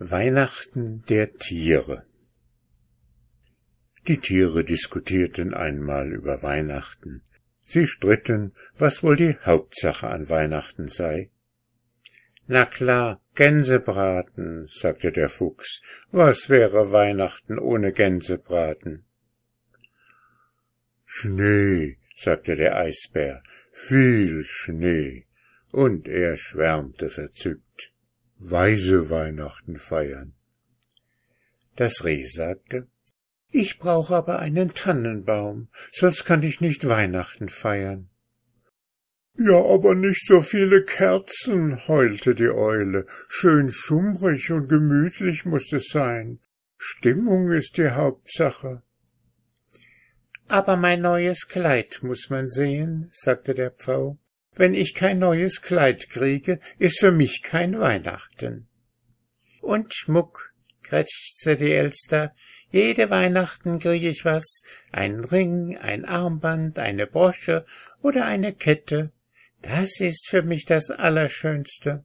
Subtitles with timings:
[0.00, 2.06] Weihnachten der Tiere
[4.06, 7.24] Die Tiere diskutierten einmal über Weihnachten.
[7.64, 11.30] Sie stritten, was wohl die Hauptsache an Weihnachten sei.
[12.46, 15.82] Na klar, Gänsebraten, sagte der Fuchs.
[16.12, 19.04] Was wäre Weihnachten ohne Gänsebraten?
[21.06, 23.42] Schnee, sagte der Eisbär,
[23.72, 25.26] viel Schnee.
[25.72, 27.92] Und er schwärmte verzückt
[28.38, 30.34] weise Weihnachten feiern.
[31.76, 32.88] Das Reh sagte,
[33.50, 38.10] ich brauche aber einen Tannenbaum, sonst kann ich nicht Weihnachten feiern.
[39.36, 43.06] Ja, aber nicht so viele Kerzen, heulte die Eule.
[43.28, 46.40] Schön schummrig und gemütlich muss es sein.
[46.76, 48.82] Stimmung ist die Hauptsache.
[50.48, 54.18] Aber mein neues Kleid muss man sehen, sagte der Pfau.
[54.58, 58.66] Wenn ich kein neues Kleid kriege, ist für mich kein Weihnachten.
[59.60, 62.34] Und Schmuck, krächzte die Elster,
[62.68, 67.64] jede Weihnachten kriege ich was, ein Ring, ein Armband, eine Brosche
[68.02, 69.12] oder eine Kette.
[69.62, 72.04] Das ist für mich das Allerschönste.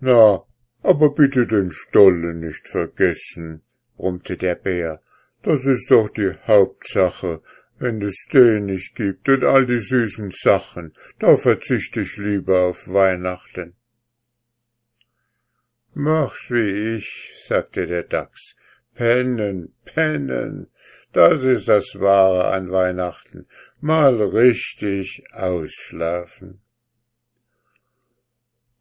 [0.00, 0.42] Na,
[0.82, 3.62] aber bitte den Stollen nicht vergessen,
[3.96, 5.00] brummte der Bär.
[5.44, 7.42] Das ist doch die Hauptsache,
[7.78, 12.88] wenn es den nicht gibt und all die süßen Sachen, da verzichte ich lieber auf
[12.88, 13.74] Weihnachten.
[15.94, 18.54] Mach's wie ich, sagte der Dachs.
[18.94, 20.68] Pennen, pennen,
[21.12, 23.46] das ist das Wahre an Weihnachten.
[23.80, 26.60] Mal richtig ausschlafen.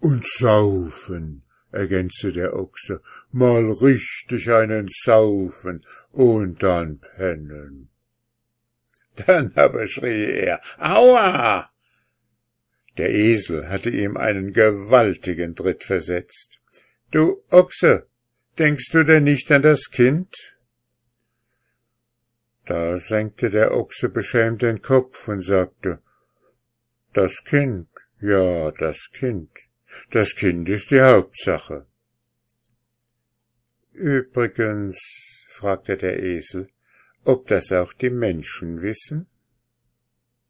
[0.00, 7.91] Und saufen, ergänzte der Ochse, mal richtig einen saufen und dann pennen.
[9.16, 11.70] Dann aber schrie er Aua.
[12.98, 16.60] Der Esel hatte ihm einen gewaltigen Tritt versetzt.
[17.10, 18.06] Du Ochse,
[18.58, 20.34] denkst du denn nicht an das Kind?
[22.66, 26.00] Da senkte der Ochse beschämt den Kopf und sagte
[27.12, 27.88] Das Kind,
[28.20, 29.50] ja, das Kind.
[30.10, 31.86] Das Kind ist die Hauptsache.
[33.92, 36.70] Übrigens, fragte der Esel,
[37.24, 39.26] ob das auch die Menschen wissen?